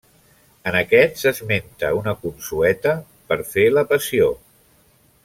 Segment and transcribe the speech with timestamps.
[0.69, 2.97] En aquest s'esmenta una consueta
[3.29, 4.31] per fer la Passió.